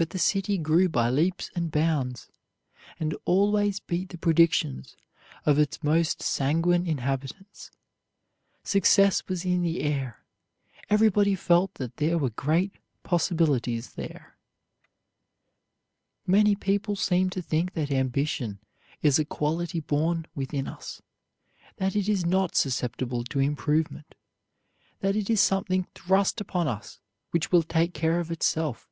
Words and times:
But 0.00 0.10
the 0.10 0.18
city 0.20 0.58
grew 0.58 0.88
by 0.88 1.10
leaps 1.10 1.50
and 1.56 1.72
bounds, 1.72 2.30
and 3.00 3.16
always 3.24 3.80
beat 3.80 4.10
the 4.10 4.16
predictions 4.16 4.96
of 5.44 5.58
its 5.58 5.82
most 5.82 6.22
sanguine 6.22 6.86
inhabitants. 6.86 7.72
Success 8.62 9.26
was 9.26 9.44
in 9.44 9.60
the 9.62 9.80
air. 9.80 10.24
Everybody 10.88 11.34
felt 11.34 11.74
that 11.82 11.96
there 11.96 12.16
were 12.16 12.30
great 12.30 12.76
possibilities 13.02 13.94
there. 13.94 14.36
[Illustration: 15.34 15.68
Marshall 16.28 16.32
Field] 16.32 16.44
Many 16.44 16.54
people 16.54 16.94
seem 16.94 17.30
to 17.30 17.42
think 17.42 17.72
that 17.72 17.90
ambition 17.90 18.60
is 19.02 19.18
a 19.18 19.24
quality 19.24 19.80
born 19.80 20.26
within 20.32 20.68
us; 20.68 21.02
that 21.78 21.96
it 21.96 22.08
is 22.08 22.24
not 22.24 22.54
susceptible 22.54 23.24
to 23.24 23.40
improvement; 23.40 24.14
that 25.00 25.16
it 25.16 25.28
is 25.28 25.40
something 25.40 25.88
thrust 25.96 26.40
upon 26.40 26.68
us 26.68 27.00
which 27.32 27.50
will 27.50 27.64
take 27.64 27.92
care 27.94 28.20
of 28.20 28.30
itself. 28.30 28.88